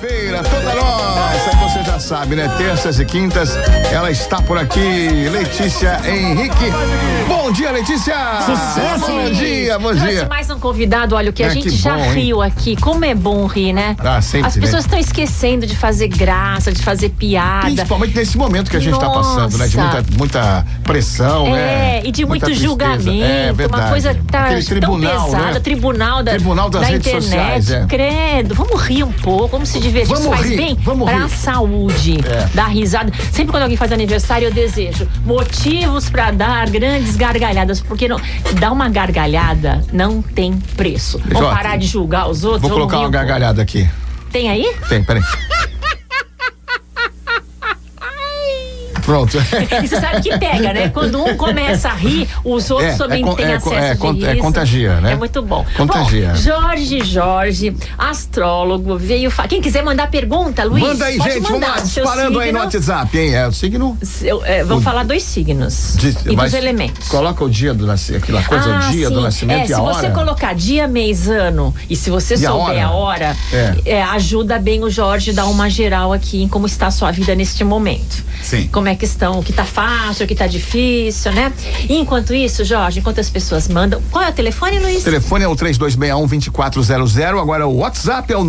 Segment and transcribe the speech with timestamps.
[0.00, 1.59] Quinta-feira, toda nossa,
[2.00, 2.48] já sabe, né?
[2.56, 3.50] Terças e quintas,
[3.92, 6.70] ela está por aqui, Letícia Henrique.
[7.28, 8.14] Bom dia, Letícia!
[8.46, 9.06] Sucesso!
[9.06, 10.26] Bom dia, bom Trouxe dia.
[10.28, 12.12] mais um convidado, olha, o que a É, gente que já bom, hein?
[12.12, 12.74] riu aqui.
[12.76, 13.96] Como é bom rir, né?
[13.98, 14.62] Ah, sempre, As né?
[14.62, 17.66] pessoas estão esquecendo de fazer graça, de fazer piada.
[17.66, 19.68] Principalmente nesse momento que a gente está passando, né?
[19.68, 21.98] De muita, muita pressão, né?
[21.98, 22.66] É, e de Muita muito tristeza.
[22.68, 23.82] julgamento, É, verdade.
[23.82, 25.60] uma coisa que tá Aquele tribunal, tão pesada, né?
[25.60, 27.24] tribunal da, Tribunal das da redes internet.
[27.64, 27.86] sociais, é.
[27.86, 30.08] Credo, vamos rir um pouco, vamos se divertir.
[30.14, 31.28] Vamos Isso faz rir, bem vamos pra rir.
[31.30, 31.89] saúde,
[32.26, 32.48] É.
[32.54, 33.12] dar risada.
[33.32, 38.20] Sempre quando alguém faz aniversário, eu desejo motivos pra dar grandes gargalhadas, porque não,
[38.58, 41.20] dar uma gargalhada não tem preço.
[41.26, 42.62] Vamos parar de julgar os outros.
[42.62, 43.88] Vou colocar uma um gargalhada aqui.
[44.32, 44.72] Tem aí?
[44.88, 45.22] Tem, peraí.
[49.04, 49.36] Pronto.
[49.82, 50.88] E você sabe que pega, né?
[50.88, 54.24] Quando um começa a rir, os outros É, também é têm é acesso é de
[54.24, 54.42] é riso.
[54.42, 55.12] contagia, né?
[55.12, 55.64] É muito bom.
[55.76, 56.28] Contagia.
[56.28, 59.30] Bom, Jorge Jorge, astrólogo, veio...
[59.30, 62.78] fa- Quem quiser mandar pergunta, Luiz, Manda aí, gente, vamos lá, disparando aí no signo,
[62.78, 63.34] WhatsApp, hein?
[63.34, 63.98] É o signo.
[64.02, 67.08] seu- é, vamos falar dois signos de- e dos elementos.
[67.08, 69.22] Coloca o dia do nascimento, aquela coisa, Ah, o dia do sim.
[69.22, 69.94] nascimento é, e se a hora.
[69.94, 72.84] você colocar dia, mês, ano e se você E a souber hora?
[72.86, 73.74] a hora, É.
[73.86, 77.10] é, ajuda bem o Jorge a dar uma geral aqui em como está a sua
[77.10, 78.24] vida neste momento.
[78.42, 78.68] Sim.
[78.72, 81.50] Como é que estão, o que tá fácil, o que tá difícil, né?
[81.88, 84.00] E enquanto isso, Jorge, enquanto as pessoas mandam.
[84.10, 85.00] Qual é o telefone, Luiz?
[85.00, 88.44] O telefone é o 3261-2400, agora o WhatsApp é o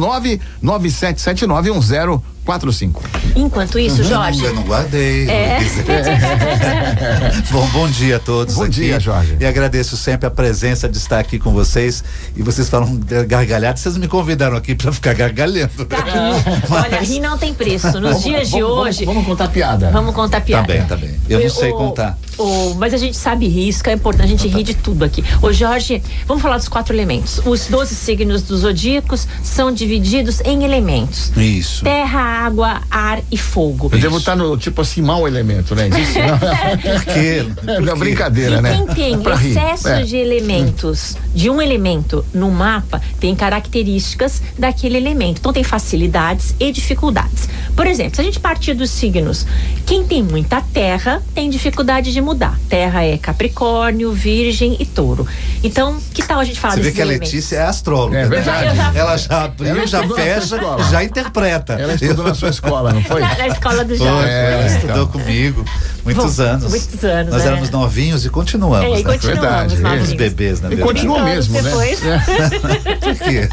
[2.46, 2.96] 997791045.
[3.36, 4.44] Enquanto isso, Jorge.
[4.44, 5.30] Eu não guardei.
[5.30, 5.60] É.
[7.52, 8.56] bom, bom dia a todos.
[8.56, 8.72] Bom aqui.
[8.74, 9.38] dia, Jorge.
[9.40, 12.04] E agradeço sempre a presença de estar aqui com vocês.
[12.36, 13.78] E vocês falam de gargalhada.
[13.78, 15.86] Vocês me convidaram aqui para ficar gargalhando.
[15.86, 16.72] Tá rir.
[16.72, 18.00] Olha, rir não tem preço.
[18.00, 19.06] Nos dias de Vamos- hoje.
[19.06, 19.92] Vamos, vamos contar piada.
[19.92, 20.68] Vamos contar Tá piada.
[20.68, 21.12] bem, tá bem.
[21.30, 22.18] Eu não sei O- contar.
[22.38, 25.04] o- mas a gente sabe rir, isso que é importante, a gente ri de tudo
[25.06, 25.24] aqui.
[25.42, 27.40] Ô Jorge, vamos falar dos quatro elementos.
[27.46, 31.84] Os 12 signos dos zodíacos são divididos em elementos: Isso.
[31.84, 33.90] terra, água, ar e fogo.
[33.92, 35.90] Eu devo estar no, tipo assim, mau elemento, né?
[35.90, 36.20] Isso,
[36.82, 37.46] Por quê?
[37.64, 38.00] não, Por não, quê?
[38.00, 38.76] brincadeira, E né?
[38.78, 39.50] quem tem Pra rir.
[39.52, 40.02] excesso É.
[40.04, 45.40] de elementos, de um elemento no mapa, tem características daquele elemento.
[45.40, 47.48] Então tem facilidades e dificuldades.
[47.76, 49.46] Por exemplo, se a gente partir dos signos,
[49.86, 52.60] quem tem muita terra tem dificuldade de mudar.
[52.70, 55.28] Terra é Capricórnio, Virgem e Touro.
[55.64, 57.32] Então, que tal a gente falar Você vê que a elementos?
[57.32, 58.18] Letícia é astróloga.
[58.18, 58.30] É né?
[58.30, 58.68] verdade.
[58.68, 60.58] Eu já- Ela já abriu, já sua fecha,
[60.92, 61.74] já interpreta.
[61.74, 63.22] Ela estudou na sua escola, não foi?
[63.22, 64.22] Na, na escola do Jorge.
[64.22, 65.08] foi, ela É, estudou então.
[65.08, 65.66] comigo
[66.04, 66.70] muitos Bom, anos.
[66.70, 67.48] muitos anos, Nós é.
[67.48, 68.80] éramos novinhos e continuamos.
[68.86, 69.04] É, e né?
[69.04, 70.08] continuamos, Verdade, novinhos.
[70.10, 71.62] Os bebês, na E continua mesmo, né?
[71.64, 72.00] depois.
[73.02, 73.50] Por quê?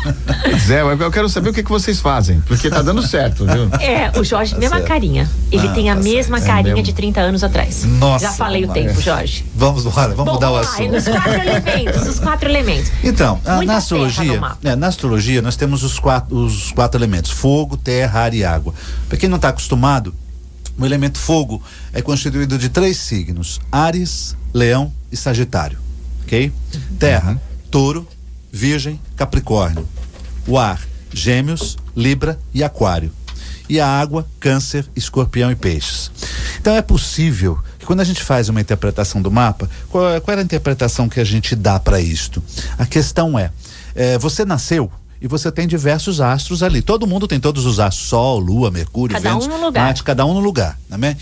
[0.67, 3.69] Zé, eu quero saber o que, que vocês fazem, porque tá dando certo, viu?
[3.81, 4.89] É, o Jorge, mesma certo.
[4.89, 5.29] carinha.
[5.51, 6.51] Ele Ah, tem a tá mesma certo.
[6.51, 7.85] É carinha de 30 anos atrás.
[7.85, 9.45] Nossa, Já falei o tempo, Jorge.
[9.55, 10.93] Vamos, bora, vamos Bom, mudar o assunto.
[10.93, 12.91] Nos quatro elementos, os quatro elementos.
[13.03, 17.31] Então, a- Muita na astrologia, é, na astrologia nós temos os quatro, os quatro elementos:
[17.31, 18.75] fogo, terra, ar e água.
[19.09, 20.15] Para quem não está acostumado,
[20.79, 21.63] o elemento fogo
[21.93, 25.79] é constituído de três signos: Ares, Leão e Sagitário.
[26.23, 26.53] Ok?
[26.99, 27.41] Terra,
[27.71, 28.07] Touro,
[28.53, 29.87] Virgem, Capricórnio.
[30.47, 30.81] O ar,
[31.13, 33.13] Gêmeos, Libra e Aquário.
[33.69, 36.11] E a água, Câncer, Escorpião e Peixes.
[36.61, 40.37] Então é possível que quando a gente faz uma interpretação do mapa, qual, é- qual
[40.37, 42.43] é a interpretação que a gente dá para isto?
[42.79, 43.51] A questão é,
[43.95, 46.81] é, você nasceu e você tem diversos astros ali.
[46.83, 49.85] Todo mundo tem todos os astros: Sol, Lua, Mercúrio, Cada Vênus, um no lugar.
[49.85, 50.79] Marte, cada um no lugar.
[50.89, 51.17] Né?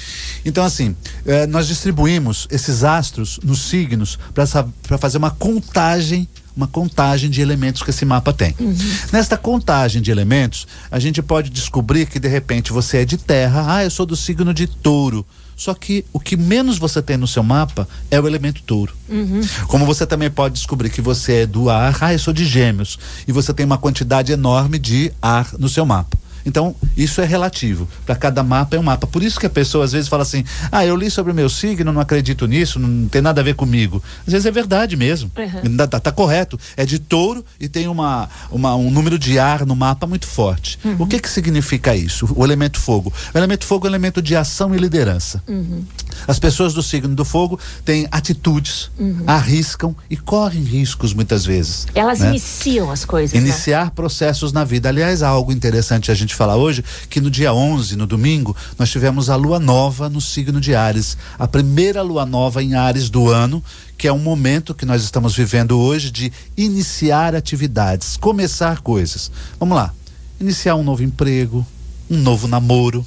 [0.44, 6.28] Então, assim, eh, nós distribuímos esses astros nos signos para fazer uma contagem.
[6.56, 8.54] Uma contagem de elementos que esse mapa tem.
[8.58, 8.74] Uhum.
[9.12, 13.76] Nesta contagem de elementos, a gente pode descobrir que de repente você é de terra,
[13.76, 15.26] ah, eu sou do signo de touro.
[15.56, 18.94] Só que o que menos você tem no seu mapa é o elemento touro.
[19.08, 19.40] Uhum.
[19.66, 22.98] Como você também pode descobrir que você é do ar, ah, eu sou de gêmeos.
[23.26, 26.16] E você tem uma quantidade enorme de ar no seu mapa.
[26.46, 27.88] Então, isso é relativo.
[28.06, 29.06] Para cada mapa é um mapa.
[29.06, 31.48] Por isso que a pessoa às vezes fala assim: ah, eu li sobre o meu
[31.50, 34.02] signo, não acredito nisso, não tem nada a ver comigo.
[34.26, 35.30] Às vezes é verdade mesmo.
[35.36, 35.76] Uhum.
[35.76, 36.58] Tá, tá correto.
[36.76, 40.78] É de touro e tem uma, uma- um número de ar no mapa muito forte.
[40.84, 40.96] Uhum.
[41.00, 42.28] O que que significa isso?
[42.36, 43.12] O elemento fogo.
[43.34, 45.42] O elemento fogo é um elemento de ação e liderança.
[45.48, 45.82] Uhum.
[46.28, 49.24] As pessoas do signo do fogo têm atitudes, Uhum.
[49.26, 51.86] arriscam e correm riscos muitas vezes.
[51.94, 52.28] Elas né?
[52.30, 53.32] iniciam as coisas.
[53.32, 53.40] né?
[53.40, 54.88] Iniciar processos na vida.
[54.88, 58.90] Aliás, há algo interessante a gente falar hoje, que no dia 11, no domingo, nós
[58.90, 61.16] tivemos a lua nova no signo de Ares.
[61.38, 63.62] A primeira lua nova em Ares do ano,
[63.96, 69.30] que é um momento que nós estamos vivendo hoje de iniciar atividades, começar coisas.
[69.58, 69.92] Vamos lá.
[70.40, 71.66] Iniciar um novo emprego,
[72.10, 73.04] um novo namoro,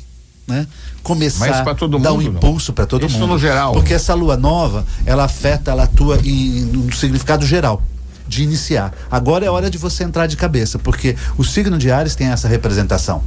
[0.47, 0.67] né?
[1.03, 2.23] Começar todo dar um não?
[2.23, 3.33] impulso para todo Isso mundo.
[3.33, 3.71] no geral.
[3.71, 7.81] Porque essa lua nova, ela afeta, ela atua em, no significado geral.
[8.29, 8.93] De iniciar.
[9.09, 12.47] Agora é hora de você entrar de cabeça, porque o signo de Ares tem essa
[12.47, 13.23] representação.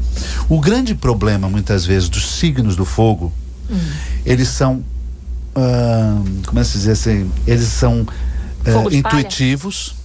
[0.48, 3.32] O grande problema, muitas vezes, dos signos do fogo,
[3.68, 3.78] hum.
[4.24, 4.84] eles são.
[5.54, 7.30] Uh, como é que se diz assim?
[7.46, 9.96] Eles são uh, intuitivos,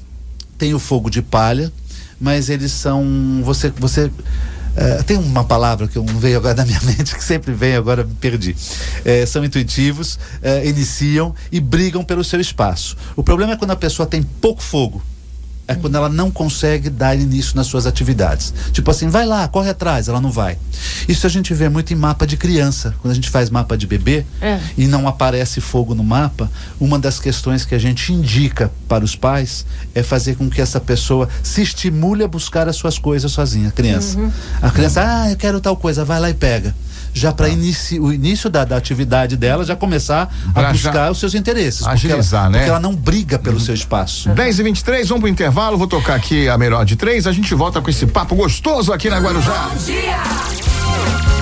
[0.58, 1.72] tem o fogo de palha,
[2.20, 3.42] mas eles são.
[3.44, 3.70] Você.
[3.70, 4.12] você
[4.78, 8.04] Uh, tem uma palavra que não veio agora na minha mente, que sempre vem, agora
[8.04, 8.52] me perdi.
[8.52, 12.96] Uh, são intuitivos, uh, iniciam e brigam pelo seu espaço.
[13.16, 15.02] O problema é quando a pessoa tem pouco fogo
[15.68, 18.54] é quando ela não consegue dar início nas suas atividades.
[18.72, 20.58] Tipo assim, vai lá, corre atrás, ela não vai.
[21.08, 22.96] Isso a gente vê muito em mapa de criança.
[23.02, 24.60] Quando a gente faz mapa de bebê é.
[24.78, 26.50] e não aparece fogo no mapa,
[26.80, 30.80] uma das questões que a gente indica para os pais é fazer com que essa
[30.80, 34.18] pessoa se estimule a buscar as suas coisas sozinha, a criança.
[34.18, 34.32] Uhum.
[34.62, 36.74] A criança, ah, eu quero tal coisa, vai lá e pega
[37.14, 41.20] já para inici, o início da, da, atividade dela já começar pra a buscar os
[41.20, 41.86] seus interesses.
[41.86, 42.58] Agilizar, porque ela, né?
[42.60, 44.30] Porque ela não briga pelo seu espaço.
[44.30, 47.54] 10 e 23 vamos pro intervalo, vou tocar aqui a melhor de três, a gente
[47.56, 49.70] volta com esse papo gostoso aqui na Guarujá.
[49.70, 50.18] Bom dia!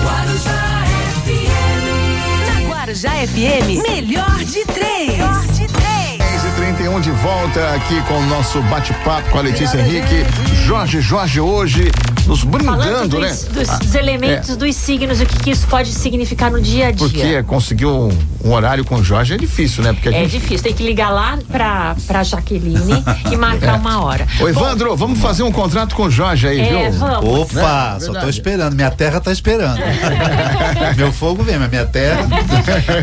[0.02, 0.84] Guarujá
[1.24, 2.46] FM.
[2.46, 5.08] Na Guarujá FM, melhor de três.
[5.08, 5.86] Melhor de três.
[6.56, 10.24] 31 de volta aqui com o nosso bate-papo com a Letícia Henrique.
[10.64, 11.90] Jorge, Jorge hoje
[12.26, 13.28] nos brindando, dos, né?
[13.28, 14.56] Dos, dos ah, elementos, é.
[14.56, 17.08] dos signos, o que, que, isso pode significar no dia a dia.
[17.08, 18.10] Porque conseguir um,
[18.44, 19.92] um, horário com o Jorge é difícil, né?
[19.92, 20.30] Porque é gente...
[20.30, 23.78] difícil, tem que ligar lá pra, pra Jaqueline e marcar é.
[23.78, 24.26] uma hora.
[24.40, 26.98] Ô, Evandro, Bom, vamos fazer um contrato com o Jorge aí, é, viu?
[26.98, 27.40] Vamos.
[27.40, 28.00] Opa, né?
[28.00, 28.74] só tô esperando.
[28.74, 29.78] Minha terra tá esperando.
[30.96, 32.26] Meu fogo vem, mas minha terra.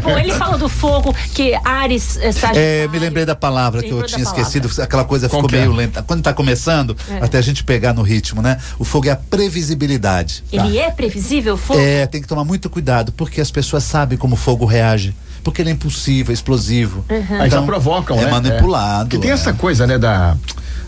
[0.04, 2.20] Bom, ele falou do fogo, que Ares.
[2.54, 6.04] É, me lembrei da palavra que eu tinha esquecido, aquela coisa ficou meio lenta.
[6.04, 7.24] Quando está começando, é.
[7.24, 8.58] até a gente pegar no ritmo, né?
[8.78, 10.44] O fogo é a previsibilidade.
[10.52, 10.86] Ele tá.
[10.86, 11.80] é previsível, o fogo?
[11.80, 15.62] É, tem que tomar muito cuidado, porque as pessoas sabem como o fogo reage porque
[15.62, 17.04] ele é impulsivo, é explosivo.
[17.10, 17.18] Uhum.
[17.18, 18.32] Então, Aí já provocam, é né?
[18.32, 19.10] manipulado.
[19.10, 19.34] Que tem é.
[19.34, 20.38] essa coisa, né, da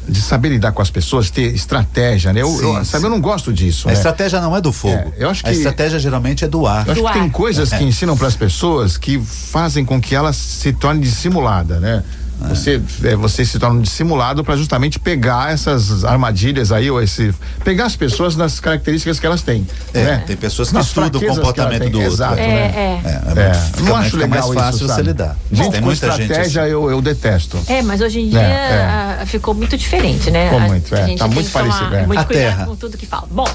[0.07, 2.41] de saber lidar com as pessoas, ter estratégia, né?
[2.41, 3.87] Eu, sim, eu sabe, eu não gosto disso.
[3.87, 3.97] A né?
[3.97, 5.13] estratégia não é do fogo.
[5.17, 6.85] É, eu acho que, a estratégia geralmente é do ar.
[6.85, 7.13] Eu acho do que ar.
[7.13, 11.79] tem coisas que ensinam para as pessoas que fazem com que ela se torne dissimulada,
[11.79, 12.03] né?
[12.43, 12.49] É.
[12.49, 17.33] Você, é, você se torna um dissimulado para justamente pegar essas armadilhas aí, ou esse.
[17.63, 19.65] Pegar as pessoas nas características que elas têm.
[19.93, 20.23] É, né?
[20.27, 22.13] Tem pessoas que nas estudam o comportamento do outro.
[22.13, 23.01] Exato, é, né?
[23.05, 23.39] É.
[23.39, 25.37] é, é não acho legal mais fácil isso, você lidar.
[25.51, 26.69] Gente, tem muita estratégia gente assim.
[26.71, 27.59] eu, eu detesto.
[27.67, 30.45] É, mas hoje em dia a, ficou muito diferente, né?
[30.45, 31.15] Ficou muito, é.
[31.15, 32.07] Tá muito parecido.
[32.07, 32.65] Muito a terra.
[32.65, 33.27] com tudo que fala.
[33.31, 33.47] Bom,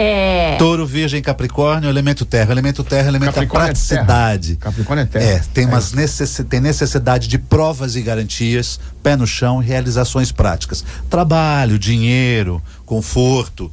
[0.00, 0.56] é...
[0.56, 2.52] Touro, Virgem, Capricórnio, elemento terra.
[2.52, 4.56] Elemento terra, elemento da praticidade.
[4.56, 5.24] Capricórnio é terra.
[5.24, 6.42] É, tem, umas necess...
[6.48, 10.82] tem necessidade de provas e garantias pé no chão e realizações práticas.
[11.10, 13.70] Trabalho, dinheiro, conforto.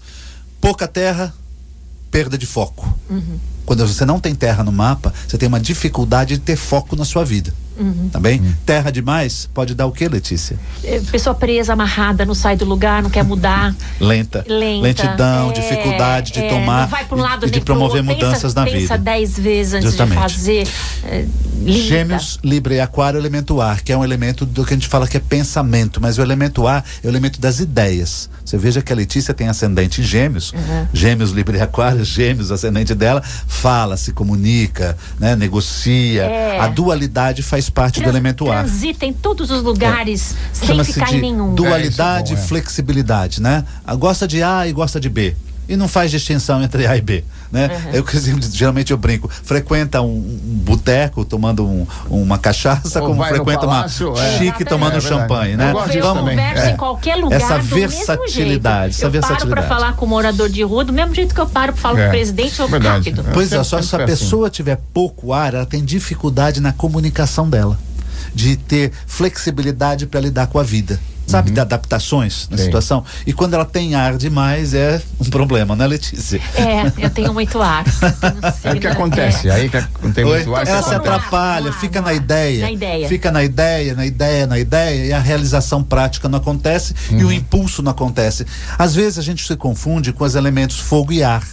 [0.59, 1.33] Pouca terra,
[2.11, 2.93] perda de foco.
[3.09, 3.39] Uhum.
[3.65, 7.05] Quando você não tem terra no mapa, você tem uma dificuldade de ter foco na
[7.05, 7.53] sua vida.
[7.79, 8.09] Uhum.
[8.11, 8.39] Tá bem?
[8.39, 8.53] Uhum.
[8.65, 10.57] Terra demais pode dar o que, Letícia?
[10.83, 13.75] É, pessoa presa, amarrada, não sai do lugar, não quer mudar.
[13.99, 14.43] Lenta.
[14.47, 14.81] Lenta.
[14.81, 16.81] Lentidão, é, dificuldade de é, tomar.
[16.81, 18.87] Não vai para um lado e de promover pensa, mudanças na pensa vida.
[18.89, 20.15] Pensa dez vezes antes Justamente.
[20.15, 20.67] de fazer.
[21.03, 21.25] É,
[21.65, 25.07] Gêmeos, Libra e Aquário, elemento ar, que é um elemento do que a gente fala
[25.07, 28.29] que é pensamento, mas o elemento ar é o elemento das ideias.
[28.45, 30.87] Você veja que a Letícia tem ascendente em Gêmeos, uhum.
[30.93, 36.23] Gêmeos, Libra e Aquário, Gêmeos, ascendente dela, fala, se comunica, né, negocia.
[36.23, 36.59] É.
[36.59, 38.63] A dualidade faz parte Trans, do elemento ar.
[38.65, 40.65] Transita em todos os lugares é.
[40.65, 41.55] sem ficar em nenhum.
[41.55, 42.41] Dualidade e é, é.
[42.41, 43.63] flexibilidade, né?
[43.97, 45.35] Gosta de A e gosta de B
[45.67, 47.23] e não faz distinção entre A e B.
[47.51, 47.69] Né?
[47.85, 47.91] Uhum.
[47.93, 48.05] Eu,
[48.51, 54.09] geralmente eu brinco, frequenta um, um boteco tomando um, uma cachaça, Ou como frequenta palácio,
[54.09, 54.37] uma é.
[54.37, 55.73] chique tomando é, um champanhe, né?
[56.01, 56.71] Vamos, é.
[56.71, 59.49] em qualquer lugar essa versatilidade, essa eu versatilidade.
[59.49, 61.81] paro para falar com o morador de rua do mesmo jeito que eu paro para
[61.81, 62.03] falar é.
[62.03, 63.09] com o presidente ou Verdade.
[63.09, 63.25] rápido.
[63.33, 64.55] Pois é, só se a pessoa assim.
[64.55, 67.77] tiver pouco ar, ela tem dificuldade na comunicação dela,
[68.33, 71.55] de ter flexibilidade para lidar com a vida sabe, uhum.
[71.55, 72.63] de adaptações na Sim.
[72.63, 73.03] situação.
[73.25, 76.41] E quando ela tem ar demais, é um problema, né, Letícia?
[76.55, 77.83] É, eu tenho muito ar.
[78.63, 79.51] é o que acontece, é.
[79.51, 79.79] aí que
[80.13, 80.37] tem Oi?
[80.37, 80.65] muito ar.
[80.65, 83.07] Ela se atrapalha, fica na ideia, na ideia.
[83.09, 87.19] Fica na ideia, na ideia, na ideia, e a realização prática não acontece uhum.
[87.19, 87.33] e o uhum.
[87.33, 88.45] impulso não acontece.
[88.77, 91.43] Às vezes a gente se confunde com os elementos fogo e ar.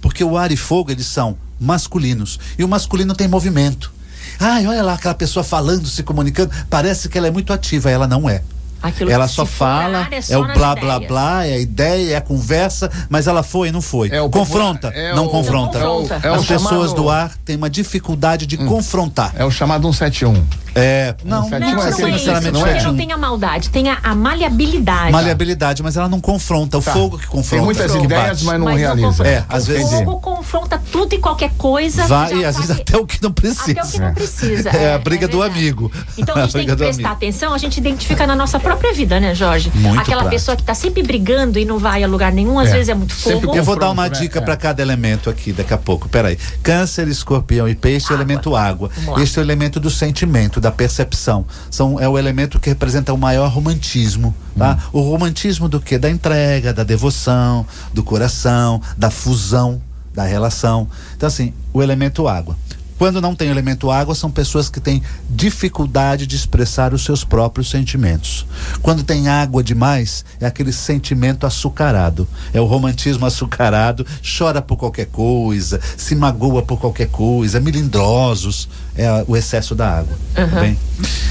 [0.00, 2.40] Porque o ar e fogo, eles são masculinos.
[2.58, 3.92] E o masculino tem movimento.
[4.38, 8.06] Ai, olha lá aquela pessoa falando, se comunicando, parece que ela é muito ativa, ela
[8.06, 8.42] não é.
[8.82, 12.16] Aquilo ela só fala, é, só é, o blá blá blá, é a ideia, é
[12.16, 14.08] a conversa, mas ela foi e não foi.
[14.10, 15.78] É confronta, é não o, confronta.
[15.78, 16.94] É o, As pessoas chamado...
[16.94, 18.66] do ar têm uma dificuldade de hum.
[18.66, 19.32] confrontar.
[19.36, 20.44] É o chamado 171.
[20.72, 22.06] É, não, Sete Não, não não, é é isso.
[22.06, 22.84] necessariamente Porque sete.
[22.84, 25.10] não tem a maldade, tem a, a maleabilidade.
[25.12, 26.78] Maleabilidade, mas ela não confronta.
[26.78, 26.92] O Tá.
[26.92, 27.56] fogo que confronta.
[27.56, 28.44] Tem muitas ideias, bate.
[28.44, 29.06] mas não Mas realiza.
[29.08, 29.30] confronta.
[29.30, 32.06] É, às o vezes- fogo confronta tudo e qualquer coisa.
[32.06, 33.72] Vai, e às sabe- vezes até o que não precisa.
[33.72, 34.70] Até o que não precisa.
[34.70, 35.90] É a briga do amigo.
[36.16, 37.08] Então a gente tem que prestar amigo.
[37.14, 39.70] atenção, a gente identifica na nossa própria vida, né, Jorge?
[39.74, 40.30] Muito Aquela prático.
[40.30, 42.72] pessoa que tá sempre brigando e não vai a lugar nenhum, às É.
[42.72, 43.54] vezes é muito fogo.
[43.54, 44.10] Eu vou dar uma né?
[44.10, 44.42] dica É.
[44.42, 46.08] para cada elemento aqui daqui a pouco.
[46.08, 46.38] Peraí.
[46.62, 48.22] Câncer, escorpião e peixe, é o Água.
[48.24, 48.90] elemento água.
[49.18, 51.44] Este é o elemento do sentimento, da percepção.
[51.70, 54.34] São, é o elemento que representa o maior romantismo.
[54.56, 54.78] Tá?
[54.94, 54.98] Hum.
[54.98, 55.98] O romantismo do quê?
[55.98, 59.80] Da entrega, da devoção, do coração, da fusão
[60.12, 60.88] da relação.
[61.16, 62.56] Então, assim, o elemento água.
[63.00, 67.24] Quando não tem o elemento água, são pessoas que têm dificuldade de expressar os seus
[67.24, 68.44] próprios sentimentos.
[68.82, 72.28] Quando tem água demais, é aquele sentimento açucarado.
[72.52, 78.68] É o romantismo açucarado, chora por qualquer coisa, se magoa por qualquer coisa, melindrosos.
[78.94, 80.18] É o excesso da água.
[80.34, 80.78] tá bem?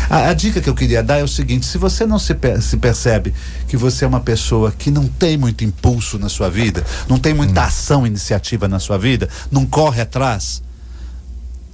[0.09, 2.59] A, a dica que eu queria dar é o seguinte: se você não se, per-
[2.63, 3.31] se percebe
[3.67, 7.31] que você é uma pessoa que não tem muito impulso na sua vida, não tem
[7.35, 10.63] muita ação, iniciativa na sua vida, não corre atrás,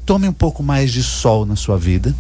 [0.06, 2.16] tome um pouco mais de sol na sua vida.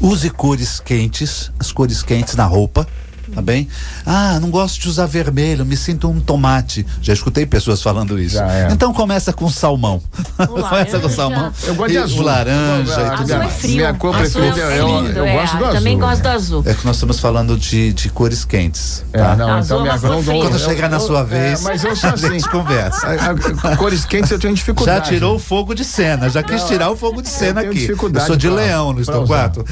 [0.00, 2.86] Use cores quentes, as cores quentes na roupa,
[3.34, 3.68] tá bem?
[4.06, 6.86] Ah, não gosto de usar vermelho, me sinto um tomate.
[7.02, 8.36] Já escutei pessoas falando isso.
[8.36, 8.68] Já é.
[8.72, 10.02] Então começa com salmão.
[10.36, 11.52] começa com salmão.
[11.64, 12.20] Eu gosto de E azul.
[12.20, 13.74] O laranja Eu- e tudo Azul é frio.
[13.76, 15.32] Minha cor Azul preferida é é o- lindo, eu é.
[15.34, 15.78] gosto do azul.
[15.78, 16.62] Também gosto do azul.
[16.66, 19.04] É que nós estamos falando de, de cores quentes.
[19.12, 19.36] É, tá?
[19.36, 20.24] não, Azul então é minha cor.
[20.24, 22.28] Quando eu- chegar na eu- sua é, vez, mas eu sou a assim.
[22.30, 23.06] gente conversa.
[23.06, 25.06] A- a- Cores quentes eu tenho dificuldade.
[25.06, 27.68] Já tirou o fogo de cena, já quis tirar o fogo de cena aqui.
[27.68, 29.64] Eu dificuldade sou de pra- leão no pra estou quatro.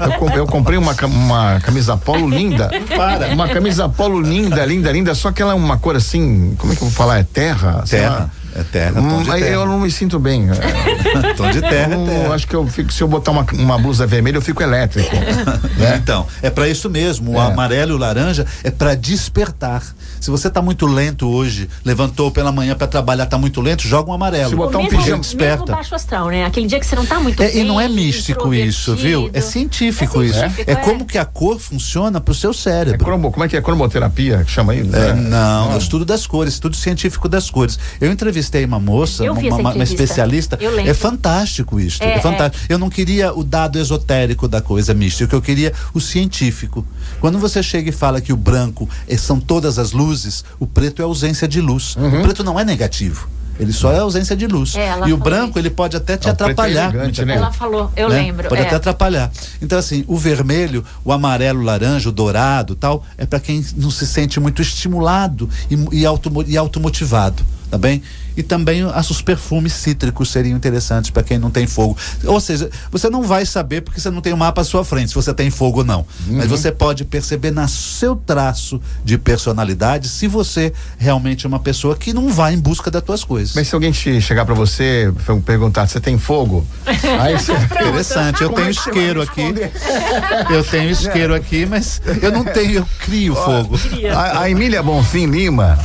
[0.00, 2.70] Eu, com- eu comprei uma, uma camisa polo linda.
[2.84, 3.28] Para.
[3.28, 5.14] Uma camisa polo linda, linda, linda.
[5.14, 6.54] Só que ela é uma cor assim.
[6.58, 7.18] Como é que eu vou falar?
[7.20, 7.84] É terra?
[7.88, 8.30] Terra.
[8.56, 9.46] É terra, tom de Hum, terra.
[9.46, 10.48] Eu não me sinto bem.
[10.50, 12.34] É, Tom de terra, eu é terra.
[12.34, 15.10] acho que eu fico, se eu botar uma, uma blusa vermelha, eu fico elétrico.
[15.76, 15.98] né?
[16.02, 17.32] Então, é para isso mesmo.
[17.32, 17.46] O É.
[17.46, 19.82] amarelo e o laranja é para despertar.
[20.20, 24.10] Se você tá muito lento hoje, levantou pela manhã para trabalhar, tá muito lento, joga
[24.10, 24.50] um amarelo.
[24.50, 25.72] Se botar um mesmo, pijama, mesmo desperta.
[25.72, 26.44] baixo astral, né?
[26.44, 27.60] Aquele dia que você não tá muito É, bem.
[27.60, 29.28] e não é místico isso, viu?
[29.32, 30.38] É científico É isso.
[30.38, 30.76] científico, É, é.
[30.76, 33.04] como que a cor funciona pro seu É cérebro.
[33.04, 33.60] cromo, como é que é?
[33.60, 34.88] Cromoterapia, que chama aí?
[34.92, 35.12] É, É.
[35.14, 35.74] não, Ah.
[35.74, 37.78] o estudo das cores, estudo científico das cores.
[38.00, 40.56] Eu entrevistei uma moça, uma, uma- uma especialista.
[40.60, 40.90] Eu lembro.
[40.90, 42.02] É fantástico isso.
[42.02, 42.64] É, É, fantástico.
[42.68, 46.84] Eu não queria o dado esotérico da coisa mística, eu queria o científico.
[47.20, 51.00] Quando você chega e fala que o branco eh, são todas as luzes, o preto
[51.00, 51.96] é ausência de luz.
[51.96, 52.20] Uhum.
[52.20, 53.28] O preto não é negativo.
[53.60, 54.74] Ele só é ausência de luz.
[54.74, 55.58] É, e o branco, isso.
[55.60, 56.92] ele pode até te É, é atrapalhar.
[56.92, 57.36] elegante, muita né?
[57.36, 58.16] Ela falou, eu né?
[58.16, 58.48] lembro.
[58.48, 58.66] Pode é.
[58.66, 59.30] até atrapalhar.
[59.62, 63.92] Então, assim, o vermelho, o amarelo, o laranja, o dourado tal, é para quem não
[63.92, 68.02] se sente muito estimulado e, e, automo- e automotivado, tá bem?
[68.36, 71.96] E também as- os perfumes cítricos seriam interessantes para quem não tem fogo.
[72.24, 75.08] Ou seja, você não vai saber porque você não tem o mapa à sua frente,
[75.08, 76.06] se você tem fogo ou não.
[76.26, 81.94] Mas você pode perceber no seu traço de personalidade se você realmente é uma pessoa
[81.96, 83.54] que não vai em busca das tuas coisas.
[83.54, 86.66] Mas se alguém te chegar pra você e perguntar, você tem fogo?
[87.20, 87.52] Aí você.
[87.52, 89.54] Interessante, eu Como tenho é isqueiro aqui.
[90.50, 93.78] Eu tenho isqueiro aqui, mas eu não tenho, eu crio fogo.
[94.14, 95.78] A, a Emília Bonfim Lima,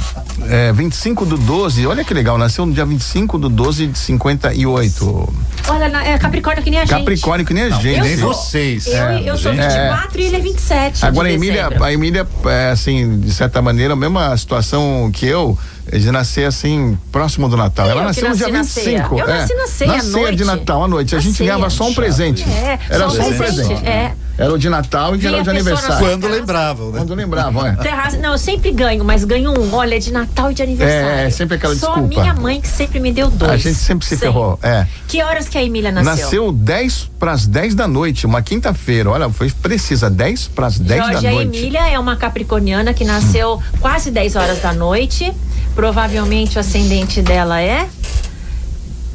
[0.47, 5.33] é, 25 do 12, olha que legal, nasceu no dia 25 do 12 de 58.
[5.67, 6.97] Olha, na- é Capricórnio que nem a gente.
[6.97, 8.01] Capricórnio que nem a Não, gente.
[8.01, 8.87] nem vocês.
[8.87, 9.63] Eu, É, eu sou gente.
[9.67, 11.05] 24 e ele é 27.
[11.05, 15.25] Agora a de Emília, a Emília, é, assim, de certa maneira, a mesma situação que
[15.25, 15.57] eu,
[15.91, 17.85] é de nascer assim, próximo do Natal.
[17.87, 18.97] Eu Ela nasceu no dia nasci na ceia.
[19.03, 19.19] 25.
[19.19, 20.35] Eu nasci na ceia na ceia noite.
[20.37, 21.15] de Natal à noite.
[21.15, 21.51] A Na gente ceia.
[21.51, 22.43] ganhava só um presente.
[22.49, 23.87] É, Era só só um um presente, presente.
[23.87, 24.13] é.
[24.39, 25.97] Era o de Natal e que era o de a aniversário.
[25.97, 26.99] Quando lembravam, né?
[26.99, 27.75] Quando lembravam, é.
[27.75, 29.73] Terraça, não, eu sempre ganho, mas ganho um.
[29.73, 31.27] Olha, é de Natal e de aniversário.
[31.27, 32.21] É, sempre aquela Só desculpa.
[32.21, 33.51] a minha mãe que sempre me deu dois.
[33.51, 34.57] A gente sempre se ferrou.
[34.63, 34.87] É.
[35.09, 36.11] Que horas que a Emília nasceu?
[36.13, 39.09] Nasceu 10 para as 10 da noite, uma quinta-feira.
[39.09, 41.57] Olha, foi precisa, 10 para as 10 Jorge, da a noite.
[41.57, 45.33] Emília é uma capricorniana que nasceu quase 10 horas da noite.
[45.75, 47.89] Provavelmente o ascendente dela é.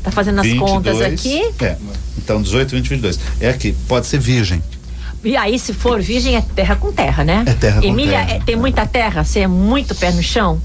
[0.02, 1.42] Tá fazendo as 22, contas aqui.
[1.62, 1.78] É.
[2.18, 3.20] Então, 18, 20, 22.
[3.40, 3.74] É aqui.
[3.88, 4.62] Pode ser virgem.
[5.24, 7.44] E aí, se for virgem, é terra com terra, né?
[7.46, 8.32] É terra com Emília, terra.
[8.34, 9.24] é- tem muita terra?
[9.24, 10.60] Você é muito pé no chão?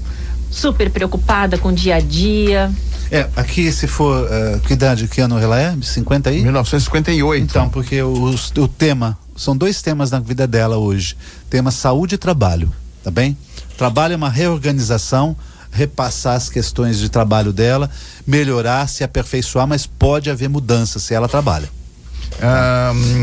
[0.50, 2.70] Super preocupada com o dia a dia.
[3.10, 4.28] É, aqui se for.
[4.30, 5.74] eh, que idade, que ano ela é?
[5.82, 6.42] 50 aí?
[6.42, 7.42] 1958.
[7.42, 9.16] Então, porque os- o tema.
[9.36, 11.16] São dois temas na vida dela hoje:
[11.48, 12.70] tema saúde e trabalho,
[13.02, 13.36] tá bem?
[13.78, 15.34] Trabalho é uma reorganização,
[15.72, 17.88] repassar as questões de trabalho dela,
[18.26, 21.68] melhorar, se aperfeiçoar, mas pode haver mudança se ela trabalha.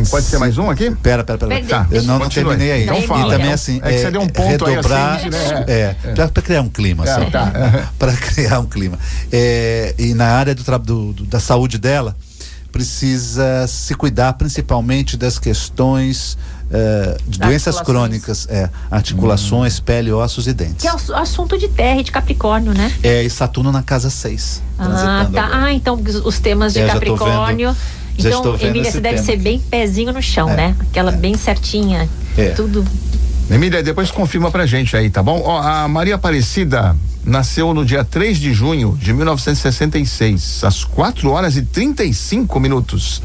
[0.10, 0.92] Pode ser mais um aqui?
[0.92, 1.64] Pera, pera, pera.
[1.66, 2.84] Tá, eu não, não terminei aí.
[2.84, 3.34] Então e fala.
[3.36, 5.66] também assim, É que você deu um ponto aí, redobrar, assim, né?
[5.68, 7.52] é, pra, pra criar um clima, É, assim, tá.
[7.98, 8.98] para criar um clima.
[9.32, 12.16] É, e na área do, do- do- da saúde dela,
[12.72, 16.38] precisa se cuidar principalmente das questões
[16.70, 20.82] eh, de doenças crônicas, é, articulações, pele, ossos e dentes.
[20.82, 22.92] Que é o assu- assunto de terra e de Capricórnio, né?
[23.02, 24.62] É, e Saturno na casa 6.
[24.78, 25.50] Ah, tá.
[25.54, 27.76] Ah, então os- temas de É, Capricórnio.
[28.18, 30.76] Então, Emília, você deve tema ser bem pezinho no chão, É, né?
[30.80, 31.16] Aquela é.
[31.16, 32.08] bem certinha.
[32.38, 32.50] É.
[32.50, 32.86] Tudo.
[33.50, 35.42] Emília, depois confirma pra gente aí, tá bom?
[35.46, 41.56] Ó, a Maria Aparecida nasceu no dia 3 de junho de 1966, às 4 horas
[41.56, 43.22] e 35 minutos.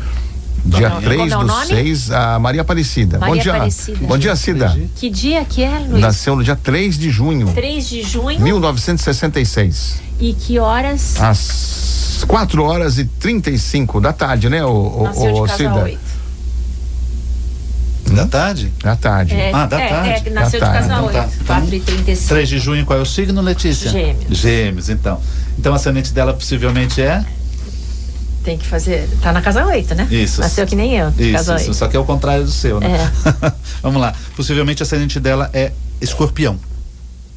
[0.65, 1.67] Dia Como é o- 3 como é do nome?
[1.67, 3.19] 6, a Maria Aparecida.
[3.19, 3.53] Maria bom dia.
[3.55, 3.99] Aparecida.
[4.07, 4.81] Bom dia, Cida.
[4.95, 6.01] Que dia que é, Luiz?
[6.01, 8.41] Nasceu no dia 3 de junho, 3 de junho.
[8.41, 9.97] 1966.
[10.21, 11.21] E que horas?
[11.21, 15.85] Às 4 horas e 35 da tarde, né, ô, Nasceu de casa Cida?
[15.85, 16.01] 8.
[18.13, 18.73] Da tarde?
[18.83, 19.35] Da tarde.
[19.35, 20.29] É, Ah, da é, tarde.
[20.29, 20.89] É, nasceu Da de tarde.
[20.89, 21.21] casa Então tá.
[21.21, 21.35] 8.
[21.35, 22.29] Então, 4 e 35.
[22.29, 23.91] 3 de junho, qual é o signo, Letícia?
[23.91, 24.37] Gêmeos.
[24.39, 25.21] Gêmeos, então.
[25.59, 27.25] Então, a ascendente dela possivelmente é?
[28.45, 29.09] Tem que fazer.
[29.23, 30.09] Tá na casa 8, né?
[30.11, 30.41] Isso.
[30.41, 31.09] Nasceu que nem eu.
[31.17, 31.75] Isso, casa isso, 8.
[31.75, 32.89] só que é o contrário do seu, né?
[32.91, 33.53] É.
[33.81, 34.13] Vamos lá.
[34.37, 36.59] Possivelmente a ascendente dela é escorpião.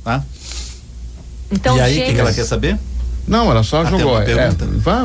[0.04, 0.24] Tá?
[1.52, 2.78] Então, e aí, o que, que ela quer saber?
[3.28, 4.14] Não, ela só Ah, jogou.
[4.14, 4.26] uma é,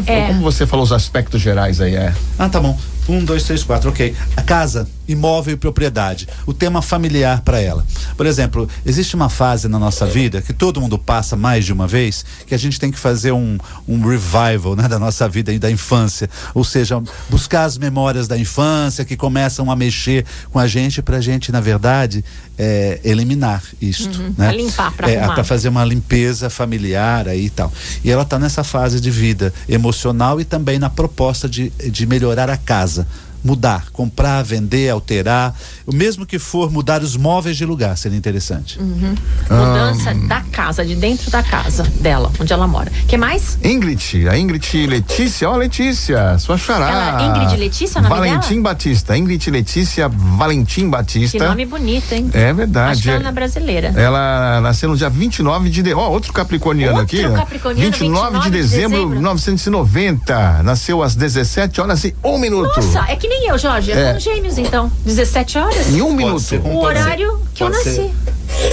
[0.07, 0.27] É.
[0.27, 2.12] Como você falou os aspectos gerais aí, é.
[2.39, 2.79] Ah, tá bom.
[3.09, 4.15] Um, dois, três, quatro, ok.
[4.37, 6.29] A casa, imóvel e propriedade.
[6.47, 7.85] O tema familiar para ela.
[8.17, 11.87] Por exemplo, existe uma fase na nossa vida que todo mundo passa mais de uma
[11.87, 15.59] vez, que a gente tem que fazer um, um revival né, da nossa vida e
[15.59, 16.29] da infância.
[16.55, 21.17] Ou seja, buscar as memórias da infância que começam a mexer com a gente para
[21.17, 22.25] a gente, na verdade,
[22.59, 24.19] é, eliminar isto.
[24.23, 24.33] né?
[24.37, 27.73] pra limpar, pra é, pra fazer uma limpeza familiar aí e tal.
[28.05, 32.50] E ela está nessa fase de vida emocional e também na proposta de, de melhorar
[32.50, 33.07] a casa.
[33.42, 35.54] Mudar, comprar, vender, alterar.
[35.87, 38.78] O mesmo que for mudar os móveis de lugar, seria interessante.
[38.78, 39.14] Uhum.
[39.50, 42.90] Mudança da casa, de dentro da casa dela, onde ela mora.
[43.09, 43.59] que mais?
[43.64, 46.90] Ingrid, a Ingrid Letícia, ó Letícia, sua xará.
[46.90, 48.62] Ela- Ingrid Letícia, é o nome Valentim dela?
[48.62, 51.38] Batista, Ingrid Letícia Valentim Batista.
[51.38, 52.30] Que nome bonito, hein?
[52.35, 52.92] É verdade.
[52.92, 53.88] Acho que ela é brasileira.
[53.97, 55.82] Ela nasceu no dia 29 de.
[55.82, 57.35] de- Ó, outro capricorniano Outro aqui.
[57.37, 59.14] capricorniano, 29 de 29 de dezembro de dezembro.
[59.16, 60.62] 1990.
[60.62, 62.76] Nasceu às 17 horas e 1 minuto.
[62.76, 63.92] Nossa, é que nem eu, Jorge.
[63.92, 64.10] É.
[64.10, 64.20] É.
[64.20, 64.90] gêmeos, então.
[65.06, 65.88] 17 horas.
[65.88, 66.40] Em um Pode minuto.
[66.40, 68.10] ser como O pode ser- horário que eu pode nasci.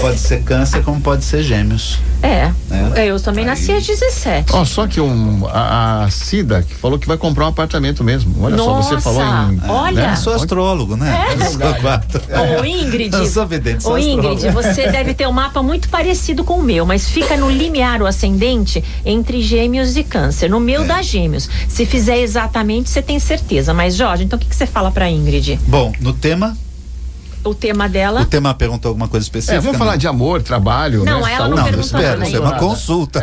[0.02, 2.00] Pode ser câncer, como pode ser gêmeos.
[2.22, 2.52] É.
[2.96, 3.06] É.
[3.06, 4.52] Eu também nasci às 17.
[4.54, 8.34] Ó, só que um, a, a Cida que falou que vai comprar um apartamento mesmo.
[8.44, 9.22] Olha só, você Nossa, falou
[9.54, 9.62] em.
[9.70, 10.02] olha.
[10.08, 10.12] né?
[10.14, 11.28] Eu sou astrólogo, né?
[11.40, 12.22] Eu sou quarto.
[12.60, 13.14] Ô, Ingrid.
[13.16, 16.64] Eu sou vidente, sou Ô, Ingrid, você deve ter um mapa muito parecido com o
[16.64, 20.50] meu, mas fica no limiar o ascendente entre gêmeos e câncer.
[20.50, 20.60] No É.
[20.60, 21.48] meu dá gêmeos.
[21.68, 23.74] Se fizer exatamente, você tem certeza.
[23.74, 25.60] Mas, Jorge, então o que, que você fala pra Ingrid?
[25.68, 26.58] Bom, no tema,
[27.48, 28.22] O tema dela.
[28.22, 29.58] o tema perguntou alguma coisa específica?
[29.58, 29.80] É, vamos não?
[29.80, 31.04] falar de amor, trabalho.
[31.04, 31.34] Não, né?
[31.34, 33.22] ela não Não, espera, isso é uma consulta.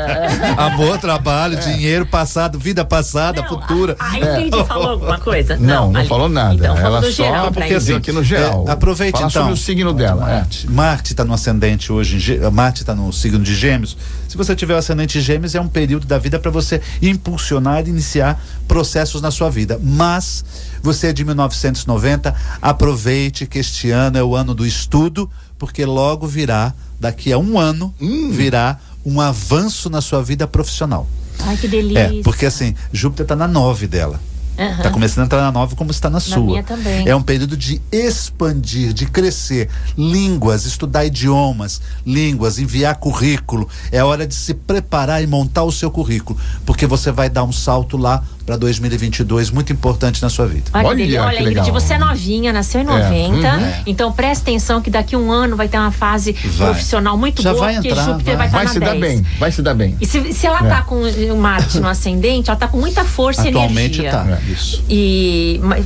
[0.57, 3.95] Amor, trabalho, dinheiro, passado, vida passada, Não, futuro.
[3.99, 5.57] A, a Ingrid falou alguma coisa?
[5.57, 6.55] Não, não falou nada.
[6.55, 8.65] Então, ela só geral porque assim, aqui no geral.
[8.67, 9.43] É, aproveite Fala então.
[9.43, 10.31] sobre o signo dela.
[10.31, 10.47] é.
[10.71, 11.13] Marte.
[11.13, 13.97] Está no ascendente hoje, Marte está no signo de Gêmeos.
[14.29, 17.87] Se você tiver o ascendente de Gêmeos, é um período da vida para você impulsionar
[17.87, 19.79] e iniciar processos na sua vida.
[19.81, 20.45] Mas
[20.83, 26.27] você é de 1990, aproveite que este ano é o ano do estudo, porque logo
[26.27, 28.31] virá, daqui a um ano, Hum.
[28.31, 31.07] virá um avanço na sua vida profissional.
[31.41, 31.99] Ai, que delícia.
[31.99, 34.21] É, porque assim, Júpiter está na nove dela.
[34.57, 34.83] Aham.
[34.85, 36.39] Tá começando a entrar na nova como está na, sua.
[36.39, 37.09] minha também.
[37.09, 39.69] É um período de expandir, de crescer.
[39.99, 43.69] Línguas, estudar idiomas, línguas, enviar currículo.
[43.91, 47.53] É hora de se preparar e montar o seu currículo, porque você vai dar um
[47.53, 50.71] salto lá para 2022 muito importante na sua vida.
[50.75, 51.73] Olha, que Olha, Ingrid, legal.
[51.73, 53.57] você é novinha, nasceu em É, 90.
[53.57, 53.73] uhum.
[53.87, 56.69] Então presta atenção que daqui a um ano vai ter uma fase Vai.
[56.69, 58.47] profissional muito Já boa, vai porque entrar, Júpiter vai.
[58.47, 58.93] estar Vai na se 10.
[58.93, 59.97] dar bem, vai se dar bem.
[60.01, 60.69] E se, se ela É.
[60.69, 64.11] tá com o Marte no ascendente, ela tá com muita força Atualmente e energia.
[64.11, 64.39] tá.
[64.51, 64.85] Isso.
[64.91, 65.85] E mas,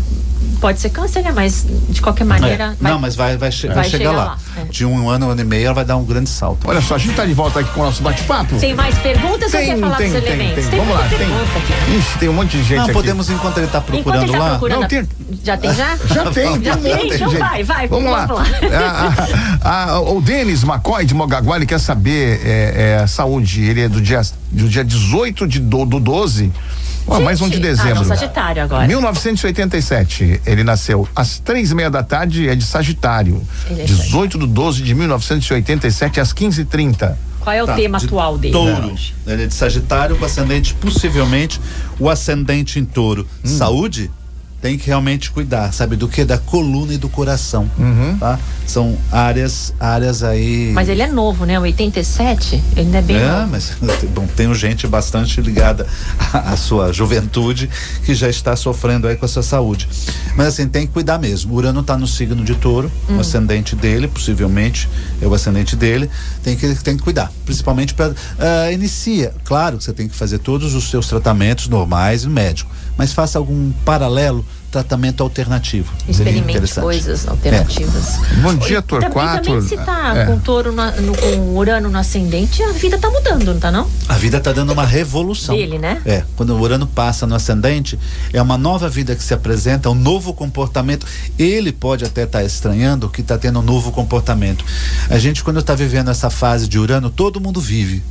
[0.61, 1.33] pode ser câncer, né?
[1.35, 2.77] Mas de qualquer maneira.
[2.81, 2.89] É.
[2.89, 4.25] Não, mas vai, vai, che- vai vai chegar, chegar lá.
[4.25, 4.65] lá, é.
[4.65, 6.69] De um ano, um ano e meio, ela vai dar um grande salto.
[6.69, 8.57] Olha só, a gente tá de volta aqui com o nosso bate-papo.
[8.59, 10.67] Tem mais perguntas ou tem, quer falar tem, dos tem, elementos?
[10.67, 10.79] tem.
[10.79, 11.19] Vamos lá, tem.
[11.19, 11.97] pergunta aqui.
[11.99, 12.93] Ixi, tem um monte de gente Não, aqui.
[12.93, 14.51] podemos, enquanto ele está Enquanto procurando ele tá lá.
[14.51, 14.81] procurando.
[14.81, 15.09] Não, tem-
[15.45, 15.97] Já tem já?
[16.15, 17.15] Já tem, Já tem, tem?
[17.15, 17.39] Então gente.
[17.39, 17.89] vai, vai.
[17.89, 18.27] Vamos lá.
[19.63, 23.63] A- a- a- o Denis McCoy de Mogaguá, ele quer saber é, é, saúde.
[23.63, 26.53] Ele é do dia, do dia 18 de, do, do 12.
[27.09, 27.93] Ó, mais um de dezembro.
[27.93, 28.87] Ah, não, Sagitário agora.
[28.87, 30.41] 1987.
[30.45, 33.43] Ele nasceu às três e meia da tarde, é de Sagitário.
[33.71, 37.15] Ele é 18 de 12 de 1987, às 15h30.
[37.41, 38.53] Qual é o Tá, tema de atual dele?
[38.53, 38.95] Touro.
[39.27, 41.59] Ele é de Sagitário com ascendente, possivelmente
[41.99, 43.27] o ascendente em touro.
[43.45, 43.49] Hum.
[43.49, 44.11] Saúde?
[44.61, 46.25] Tem que realmente cuidar, sabe do que?
[46.25, 48.17] Da coluna e do coração, Uhum.
[48.19, 48.39] tá?
[48.67, 50.73] São áreas, áreas aí.
[50.75, 51.59] Mas ele é novo, né?
[51.61, 53.49] 87, ele ainda é bem É, novo.
[53.53, 53.73] mas
[54.13, 55.87] bom, tenho gente bastante ligada
[56.33, 57.71] à, à sua juventude
[58.05, 59.89] que já está sofrendo aí com a sua saúde.
[60.37, 61.53] Mas assim, tem que cuidar mesmo.
[61.53, 64.89] O Urano está no signo de touro, o ascendente dele, possivelmente
[65.23, 66.11] é o ascendente dele.
[66.43, 68.13] Tem que, tem que cuidar, principalmente para.
[68.73, 69.33] inicia.
[69.45, 73.39] Claro que você tem que fazer todos os seus tratamentos normais no médico, mas faça
[73.39, 75.91] algum paralelo tratamento alternativo.
[76.07, 76.85] Experimente interessante.
[76.85, 78.19] coisas alternativas.
[78.43, 79.45] Bom dia, E também- Torquato.
[79.51, 80.27] Também se tá É.
[80.27, 83.89] com touro na- no, com Urano no ascendente, a vida tá mudando, não tá não?
[84.07, 85.57] A vida está dando uma revolução.
[85.57, 86.03] Dele, né?
[86.05, 87.99] É, quando o Urano passa no ascendente,
[88.31, 91.07] é uma nova vida que se apresenta, um novo comportamento.
[91.39, 94.65] Ele pode até estar estranhando que está tendo um novo comportamento.
[95.09, 98.03] A gente, quando está vivendo essa fase de Urano, todo mundo vive.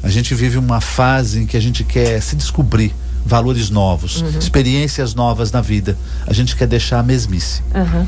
[0.00, 4.38] A gente vive uma fase em que a gente quer se descobrir valores novos, Uhum.
[4.38, 5.96] experiências novas na vida.
[6.26, 7.62] A gente quer deixar a mesmice.
[7.74, 8.06] Aham.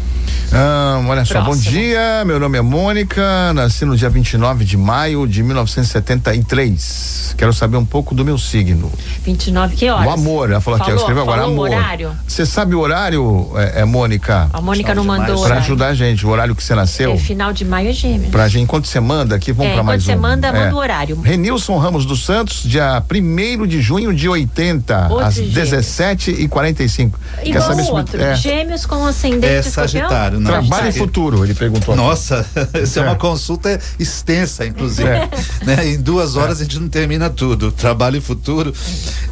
[0.52, 1.70] Ah, olha só, bom Próximo.
[1.70, 2.24] dia.
[2.24, 7.34] Meu nome é Mônica, nasci no dia 29 de maio de 1973.
[7.36, 8.90] Quero saber um pouco do meu signo.
[9.24, 10.06] 29, que horas?
[10.06, 11.68] O amor, ela falou aqui, ela Falou- escreveu agora amor.
[11.70, 12.10] horário?
[12.26, 14.48] Você sabe o horário, é, é, Mônica?
[14.52, 15.62] A Mônica não mandou horário.
[15.62, 17.12] ajudar a gente, o horário que você nasceu.
[17.12, 18.30] É, final de maio é gêmeo.
[18.30, 20.22] Pra gente, enquanto você manda aqui, vamos É, pra mais enquanto você um.
[20.22, 21.20] manda, manda o horário.
[21.20, 25.52] Renilson Ramos dos Santos, dia 1 de junho de 80, Outro às gêmeo.
[25.52, 27.12] 17h45.
[27.44, 28.20] Igual saber o se- outro.
[28.20, 29.62] é, Gêmeos com ascendente É?
[29.62, 30.50] Sagitário, não.
[30.50, 31.94] Trabalho e futuro, ele perguntou.
[31.96, 33.02] Nossa, essa é.
[33.02, 33.06] É.
[33.06, 35.08] uma consulta extensa, inclusive.
[35.08, 35.28] É.
[35.66, 35.88] Né?
[35.94, 37.72] Em duas horas a gente não termina tudo.
[37.72, 38.72] Trabalho e futuro,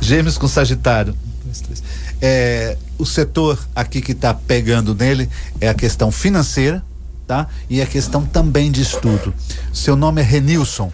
[0.01, 1.15] gêmeos com Sagitário.
[2.21, 5.29] É, o setor aqui que está pegando nele
[5.61, 6.83] é a questão financeira,
[7.27, 7.47] tá?
[7.69, 9.33] E a questão também de estudo.
[9.73, 10.93] Seu nome é Renilson.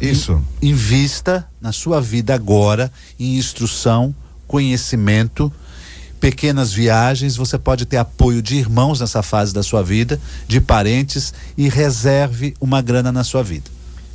[0.00, 0.40] Isso.
[0.62, 4.14] Invista na sua vida agora em instrução,
[4.46, 5.52] conhecimento,
[6.18, 7.36] pequenas viagens.
[7.36, 12.54] Você pode ter apoio de irmãos nessa fase da sua vida, de parentes e reserve
[12.60, 13.70] uma grana na sua vida.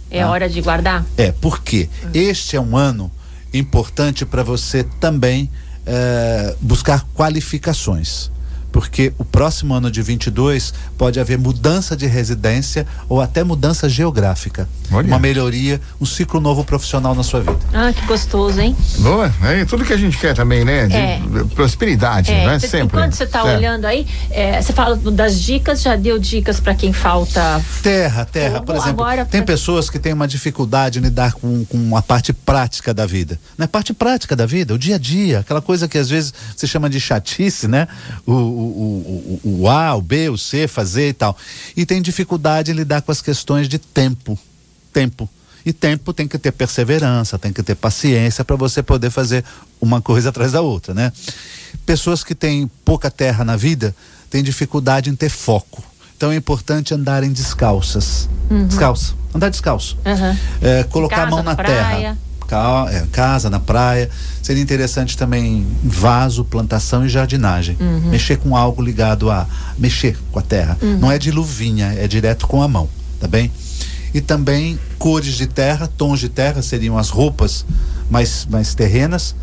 [0.10, 0.30] É Ah.
[0.30, 1.06] hora de guardar?
[1.18, 3.12] É, porque este é um ano
[3.54, 5.50] importante para você também
[5.88, 8.32] eh, buscar qualificações.
[8.76, 14.68] Porque o próximo ano de 22 pode haver mudança de residência ou até mudança geográfica.
[14.92, 15.08] Olha.
[15.08, 17.58] Uma melhoria, um ciclo novo profissional na sua vida.
[17.74, 18.76] Ah, que gostoso, hein?
[19.00, 19.34] Boa.
[19.44, 20.88] É tudo que a gente quer também, né?
[20.88, 21.22] De É.
[21.56, 22.60] prosperidade, É, né?
[22.60, 22.98] cê- Sempre.
[22.98, 23.56] Enquanto você está É.
[23.56, 27.64] olhando aí, é, você fala das dicas, já deu dicas para quem falta.
[27.82, 31.32] Terra, terra, Fogo por exemplo, agora tem pra- pessoas que têm uma dificuldade em lidar
[31.32, 33.40] com, com a parte prática da vida.
[33.58, 36.34] Não é parte prática da vida, o dia a dia, aquela coisa que às vezes
[36.58, 37.88] se chama de chatice, né?
[38.28, 41.38] O, o, o, o, A, o B, o C, fazer e tal.
[41.76, 44.38] E tem dificuldade em lidar com as questões de tempo.
[44.92, 45.30] Tempo.
[45.66, 49.44] E tempo tem que ter perseverança, tem que ter paciência para você poder fazer
[49.82, 51.12] uma coisa atrás da outra, né?
[51.86, 53.96] Pessoas que têm pouca terra na vida
[54.30, 55.84] têm dificuldade em ter foco.
[56.16, 58.30] Então é importante andarem descalças.
[58.68, 59.18] Descalço.
[59.34, 59.98] Andar descalço.
[60.06, 60.38] Aham.
[60.62, 61.98] É, colocar Casa, a mão na praia.
[61.98, 62.18] terra.
[62.90, 64.10] É, casa, na praia.
[64.42, 67.78] Seria interessante também vaso, plantação e jardinagem.
[67.80, 68.10] Uhum.
[68.10, 70.78] Mexer com algo ligado a mexer com a terra.
[70.82, 71.00] Uhum.
[71.00, 72.88] Não é de luvinha, é direto com a mão,
[73.20, 73.52] tá bem?
[74.14, 77.66] E também cores de terra, tons de terra seriam as roupas
[78.10, 79.36] mais, mais terrenas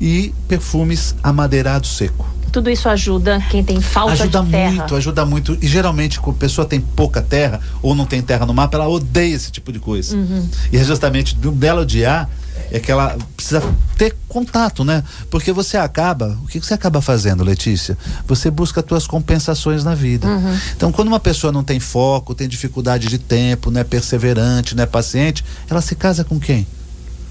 [0.00, 2.26] e perfumes amadeirado seco.
[2.52, 4.72] Tudo isso ajuda quem tem falta ajuda de terra.
[4.72, 5.58] muito, ajuda muito.
[5.62, 8.88] E geralmente, quando a pessoa tem pouca terra ou não tem terra no mapa, ela
[8.88, 10.16] odeia esse tipo de coisa.
[10.16, 10.48] Uhum.
[10.72, 12.28] E é justamente dela odiar
[12.70, 13.62] é que ela precisa
[13.96, 15.02] ter contato, né?
[15.30, 17.98] Porque você acaba, o que você acaba fazendo, Letícia?
[18.26, 20.28] Você busca as tuas compensações na vida.
[20.28, 20.58] Uhum.
[20.76, 24.84] Então, quando uma pessoa não tem foco, tem dificuldade de tempo, não é perseverante, não
[24.84, 26.66] é paciente, ela se casa com quem?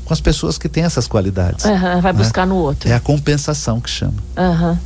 [0.09, 1.63] Com as pessoas que têm essas qualidades.
[1.65, 2.17] Aham, vai né?
[2.17, 2.89] buscar no outro.
[2.89, 4.15] É a compensação que chama.
[4.35, 4.79] Aham.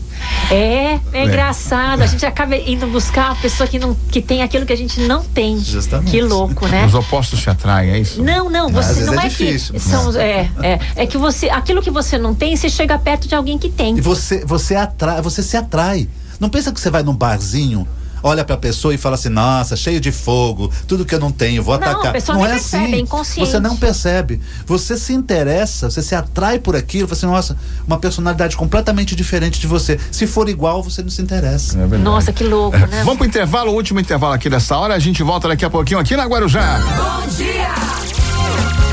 [0.51, 2.01] É, é, engraçado.
[2.01, 4.99] A gente acaba indo buscar a pessoa que, não, que tem aquilo que a gente
[4.99, 5.57] não tem.
[5.57, 6.11] Justamente.
[6.11, 6.85] Que louco, né?
[6.85, 8.21] Os opostos te atraem, é isso?
[8.21, 9.75] Não, não, você não é é, difícil.
[9.75, 13.25] que são, é, é, é que você, aquilo que você não tem, você chega perto
[13.25, 13.97] de alguém que tem.
[13.97, 16.05] E você, você atrai, você se atrai.
[16.37, 17.87] Não pensa que você vai num barzinho,
[18.23, 21.61] olha pra pessoa e fala assim, nossa, cheio de fogo, tudo que eu não tenho,
[21.61, 22.07] vou Não, atacar.
[22.07, 22.93] a pessoa não nem é percebe, assim.
[22.95, 23.49] é inconsciente.
[23.51, 24.41] Você não percebe.
[24.65, 29.59] Você se interessa, você se atrai por aquilo, fala assim, nossa, uma personalidade completamente diferente
[29.59, 29.99] de você.
[30.11, 31.77] Se for igual, você não se interessa.
[31.79, 31.97] É.
[31.97, 33.01] Nossa, que louco, né?
[33.03, 34.93] Vamos pro intervalo, o último intervalo aqui dessa hora.
[34.95, 36.79] A gente volta daqui a pouquinho aqui na Guarujá.
[36.79, 37.67] Bom dia!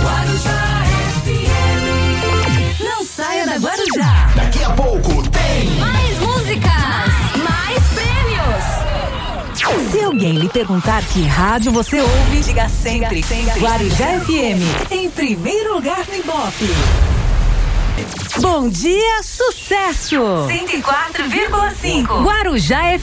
[0.02, 0.82] Guarujá
[1.24, 2.80] FM.
[2.84, 4.30] Não saia da Guarujá.
[4.34, 5.19] Daqui a pouco
[9.90, 13.24] Se alguém lhe perguntar que rádio você ouve, diga sempre,
[13.58, 14.90] Guarujá FM.
[14.90, 16.70] Em primeiro lugar no Ibope.
[18.40, 20.16] Bom dia, sucesso!
[20.48, 23.02] 104,5 Guarujá Gente,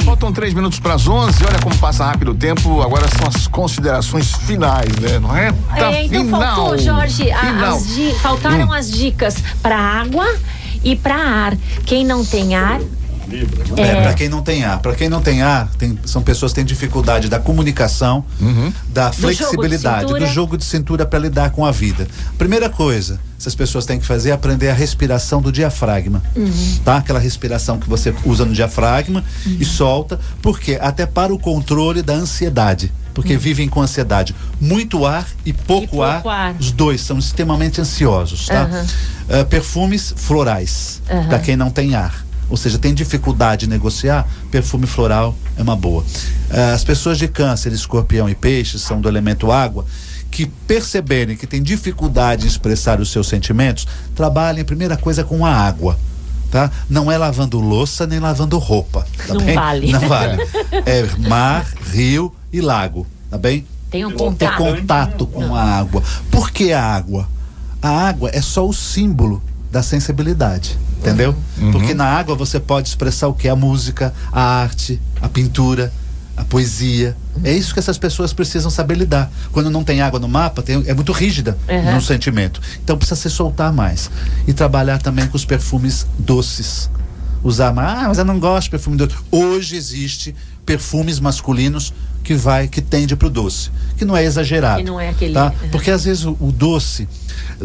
[0.00, 0.04] FM.
[0.04, 1.44] faltam três minutos para as 11.
[1.44, 2.80] Olha como passa rápido o tempo.
[2.80, 5.18] Agora são as considerações finais, né?
[5.18, 5.52] Não é?
[5.76, 6.40] Tá É, então final.
[6.40, 10.26] faltou, Jorge, a- as di- faltaram as dicas para água
[10.82, 11.56] e para ar.
[11.84, 12.80] Quem não tem ar,
[13.76, 14.78] É, para quem não tem ar.
[14.80, 18.24] Para quem não tem ar, tem- são pessoas que têm dificuldade da comunicação,
[18.88, 22.06] da jogo de flexibilidade, do jogo de cintura para lidar com a vida.
[22.36, 26.22] Primeira coisa, essas pessoas têm que fazer é aprender a respiração do diafragma.
[26.84, 26.96] Tá?
[26.96, 32.14] Aquela respiração que você usa no diafragma e solta, porque até para o controle da
[32.14, 32.92] ansiedade.
[33.14, 34.32] Porque vivem com ansiedade.
[34.60, 36.54] Muito ar e pouco, pouco ar, ar.
[36.60, 38.62] Os dois são extremamente ansiosos, tá?
[38.62, 38.86] Aham.
[39.28, 41.26] Ah, perfumes florais, Aham.
[41.26, 42.24] para quem não tem ar.
[42.48, 46.04] Ou seja, tem dificuldade de negociar, perfume floral é uma boa.
[46.50, 49.84] Ah, as pessoas de câncer, escorpião e peixes são do elemento água,
[50.30, 55.52] que perceberem que tem dificuldade em expressar os seus sentimentos, trabalhem, primeira coisa, com a
[55.52, 55.98] água.
[56.50, 56.70] Tá?
[56.88, 59.06] Não é lavando louça nem lavando roupa.
[59.26, 59.54] Tá Não bem?
[59.54, 59.92] vale.
[59.92, 60.42] Não vale.
[60.86, 63.06] É mar, rio e lago.
[63.30, 63.66] Tá bem?
[63.90, 64.56] tem um ter contato.
[64.56, 66.02] contato com a água.
[66.30, 67.28] Por que a água?
[67.80, 71.34] A água é só o símbolo da sensibilidade, entendeu?
[71.72, 73.48] Porque na água você pode expressar o que?
[73.48, 75.92] A música, a arte, a pintura,
[76.36, 77.16] a poesia.
[77.44, 79.30] É isso que essas pessoas precisam saber lidar.
[79.52, 81.94] Quando não tem água no mapa, tem- é muito rígida Uhum.
[81.96, 82.60] no sentimento.
[82.82, 84.10] Então precisa se soltar mais.
[84.46, 86.88] E trabalhar também com os perfumes doces.
[87.44, 89.14] Usar mais, ah, mas eu não gosto de perfume doce.
[89.30, 90.34] Hoje existe
[90.66, 91.92] perfumes masculinos
[92.28, 94.78] que vai, que tende pro doce, que não é exagerado.
[94.78, 95.46] Que não é aquele- Tá?
[95.62, 95.68] Uhum.
[95.70, 97.08] Porque às vezes o, o doce,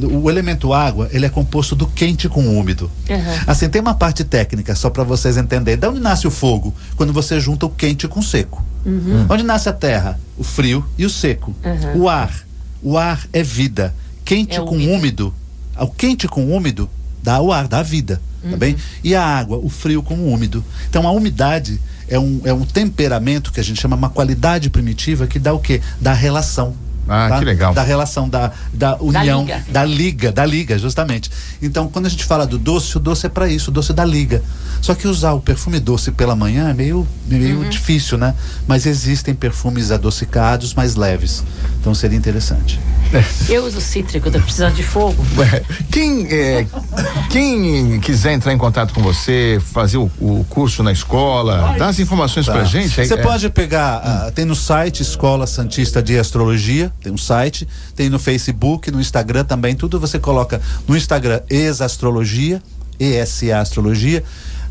[0.02, 2.90] o elemento água, ele é composto do quente com o úmido.
[3.10, 3.18] Uhum.
[3.46, 5.78] Assim, tem uma parte técnica, só para vocês entenderem.
[5.78, 6.74] Da onde nasce o fogo?
[6.96, 8.64] Quando você junta o quente com o seco.
[9.30, 10.18] Onde nasce a terra?
[10.38, 11.54] O frio e o seco.
[11.64, 12.04] Uhum.
[12.04, 12.34] O ar.
[12.82, 13.94] O ar é vida.
[14.24, 14.94] Quente É com úmido.
[14.94, 15.34] úmido.
[15.78, 16.90] O quente com úmido
[17.22, 18.22] dá o ar, dá a vida.
[18.50, 18.76] Tá bem?
[19.04, 20.64] E a água, o frio com o úmido.
[20.90, 25.28] Então a umidade é um, é um temperamento que a gente chama uma qualidade primitiva
[25.28, 25.82] que dá o quê?
[26.00, 26.76] Dá relação.
[27.08, 27.40] Ah, tá?
[27.40, 27.74] que legal.
[27.74, 29.66] Da relação, da, da união, liga.
[29.70, 31.30] da liga, da liga, justamente.
[31.62, 34.06] Então, quando a gente fala do doce, o doce é para isso, o doce da
[34.06, 34.42] liga.
[34.84, 37.70] Só que usar o perfume doce pela manhã é meio, meio Uhum.
[37.70, 38.36] difícil, né?
[38.68, 41.42] Mas existem perfumes adocicados mais leves.
[41.80, 42.78] Então seria interessante.
[43.48, 45.26] Eu uso cítrico, tô precisando de fogo.
[45.40, 46.66] Ué, Quem, é,
[47.30, 52.00] quem quiser entrar em contato com você, fazer o, o curso na escola, dá as
[52.00, 52.90] informações pra gente.
[52.94, 57.66] Você é- pode pegar, ah, tem no site Escola Santista de Astrologia, tem um site,
[57.96, 62.62] tem no Facebook, no Instagram também, tudo você coloca no Instagram Ex-Astrologia,
[63.00, 64.24] ESA Astrologia.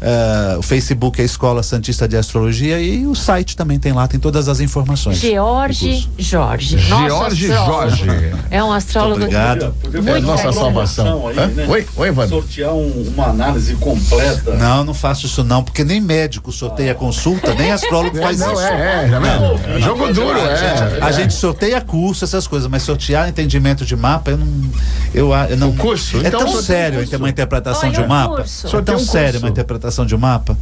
[0.02, 4.18] Ah, o Facebook é Escola Santista de Astrologia e o site também tem lá, tem
[4.18, 5.18] todas as informações.
[5.18, 6.08] George.
[6.18, 6.78] Jorge.
[6.78, 7.46] George.
[7.48, 8.04] Jorge.
[8.50, 9.20] É um astrólogo.
[9.20, 9.74] Muito obrigado.
[9.80, 11.28] Podia É Muito nossa salvação.
[11.28, 11.66] aí, né?
[11.68, 12.36] Oi, oi, Evandro.
[12.40, 14.54] Sortear um- uma análise completa.
[14.56, 18.62] Não, não faço isso não, porque nem médico sorteia consulta, nem astrólogo faz não, isso.
[18.62, 19.80] é, é, tá vendo?
[19.80, 20.98] Jogo duro, é.
[21.00, 24.46] A gente sorteia curso, essas coisas, mas sortear entendimento de mapa, eu não.
[25.14, 26.16] Eu, a- eu não O curso?
[26.18, 27.16] É Então, tão sério um curso.
[27.18, 28.36] uma interpretação Olha de um mapa.
[28.36, 28.66] curso.
[28.76, 29.44] É tão um sério curso.
[29.46, 30.56] uma interpretação de um mapa.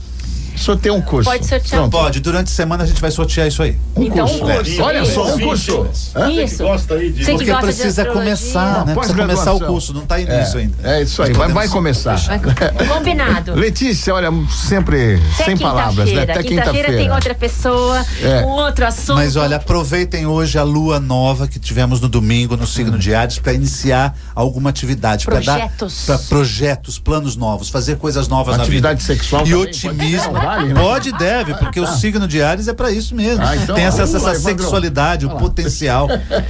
[0.60, 1.28] Sorteia um curso.
[1.30, 1.80] Pode sortear.
[1.80, 1.90] Pronto.
[1.92, 3.78] Pode, durante a semana a gente vai sortear isso aí.
[3.96, 4.44] Um Então, curso.
[4.44, 4.82] um curso.
[4.82, 5.72] Olha só, um Isso.
[5.76, 5.86] curso.
[6.14, 6.26] Hã?
[6.26, 6.62] Você que Isso.
[6.62, 7.24] gosta aí de.
[7.24, 8.12] Porque gosta de precisa astrologia.
[8.36, 8.94] começar, né?
[8.94, 10.76] Precisa começar o curso, não está início ainda.
[10.82, 12.16] É isso aí, vai, vai começar.
[12.16, 13.54] Vai- Combinado.
[13.58, 14.28] Letícia, olha,
[14.68, 16.22] sempre Até sem palavras, né?
[16.22, 17.14] Até Quinta-feira tem quinta-feira.
[17.14, 18.42] outra pessoa, É.
[18.42, 19.14] com outro assunto.
[19.16, 23.38] Mas olha, aproveitem hoje a lua nova que tivemos no domingo no signo de Ares
[23.38, 26.04] para iniciar alguma atividade, para dar Projetos.
[26.06, 29.14] para projetos, planos novos, fazer coisas novas Atividade na vida.
[29.20, 30.32] sexual e também, otimismo.
[30.56, 30.80] Pode- vale, né?
[30.80, 33.44] Pode e deve, porque o signo de Ares é para isso mesmo.
[33.44, 36.08] Ah, então, Tem essa, sexualidade, o potencial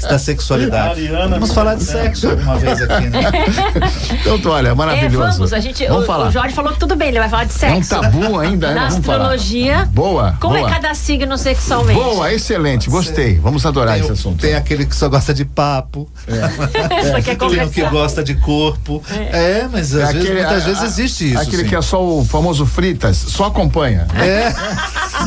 [0.08, 1.00] da sexualidade.
[1.06, 3.20] Ariana Vamos falar de sexo alguma vez aqui, né?
[4.36, 5.32] Então, olha, É, maravilhoso.
[5.38, 6.28] vamos, a gente, vamos o, falar.
[6.28, 8.00] o Jorge falou que tudo bem, ele vai falar de É um sexo.
[8.00, 8.74] tabu ainda, né?
[8.74, 9.18] Na Vamos falar.
[9.34, 9.88] astrologia.
[9.92, 10.68] Boa, Como boa.
[10.68, 11.98] é cada signo sexualmente?
[12.00, 13.38] Boa, excelente, gostei.
[13.38, 14.40] Vamos adorar Tem, esse assunto.
[14.40, 16.08] tem aquele que só gosta de papo.
[16.26, 19.02] Só quer Tem o que gosta de corpo.
[19.10, 21.40] É, mas às vezes, muitas a- vezes existe isso.
[21.42, 21.68] Aquele sim.
[21.68, 23.89] que é só o famoso fritas, só acompanha.
[23.94, 24.54] É.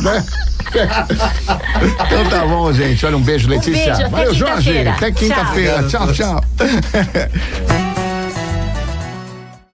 [0.02, 0.24] né?
[2.06, 3.04] então tá bom, gente.
[3.06, 3.72] Olha, um beijo, Letícia.
[3.72, 4.54] beijo, até Valeu, Jorge.
[4.54, 4.90] quinta-feira.
[4.92, 5.82] Até quinta-feira.
[5.84, 6.12] Tchau.
[6.12, 6.14] tchau.
[6.14, 6.44] tchau.